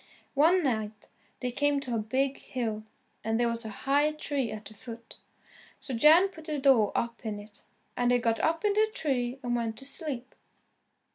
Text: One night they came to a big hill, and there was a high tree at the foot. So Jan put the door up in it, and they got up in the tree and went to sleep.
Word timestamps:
One 0.33 0.63
night 0.63 1.09
they 1.41 1.51
came 1.51 1.79
to 1.81 1.93
a 1.93 1.99
big 1.99 2.37
hill, 2.39 2.85
and 3.23 3.39
there 3.39 3.47
was 3.47 3.65
a 3.65 3.69
high 3.85 4.13
tree 4.13 4.51
at 4.51 4.65
the 4.65 4.73
foot. 4.73 5.17
So 5.79 5.93
Jan 5.93 6.29
put 6.29 6.45
the 6.45 6.57
door 6.57 6.91
up 6.95 7.23
in 7.23 7.37
it, 7.37 7.61
and 7.95 8.09
they 8.09 8.17
got 8.17 8.39
up 8.39 8.65
in 8.65 8.73
the 8.73 8.89
tree 8.91 9.37
and 9.43 9.55
went 9.55 9.77
to 9.77 9.85
sleep. 9.85 10.33